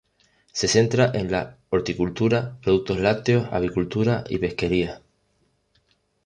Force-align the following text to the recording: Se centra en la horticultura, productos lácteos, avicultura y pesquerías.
Se 0.59 0.67
centra 0.67 1.11
en 1.13 1.29
la 1.31 1.59
horticultura, 1.69 2.57
productos 2.63 2.99
lácteos, 2.99 3.47
avicultura 3.51 4.23
y 4.27 4.39
pesquerías. 4.39 4.99